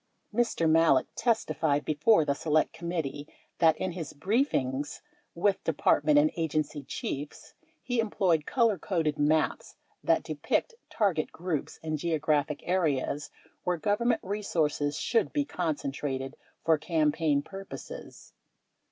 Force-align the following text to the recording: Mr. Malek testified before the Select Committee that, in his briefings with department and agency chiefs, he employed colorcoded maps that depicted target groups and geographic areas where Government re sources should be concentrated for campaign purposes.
Mr. 0.33 0.67
Malek 0.67 1.05
testified 1.15 1.85
before 1.85 2.25
the 2.25 2.33
Select 2.33 2.73
Committee 2.73 3.27
that, 3.59 3.77
in 3.77 3.91
his 3.91 4.13
briefings 4.13 5.01
with 5.35 5.63
department 5.63 6.17
and 6.17 6.31
agency 6.35 6.81
chiefs, 6.81 7.53
he 7.83 7.99
employed 7.99 8.47
colorcoded 8.47 9.19
maps 9.19 9.75
that 10.03 10.23
depicted 10.23 10.79
target 10.89 11.31
groups 11.31 11.79
and 11.83 11.99
geographic 11.99 12.67
areas 12.67 13.29
where 13.63 13.77
Government 13.77 14.21
re 14.23 14.41
sources 14.41 14.97
should 14.97 15.31
be 15.33 15.45
concentrated 15.45 16.35
for 16.65 16.79
campaign 16.79 17.43
purposes. 17.43 18.33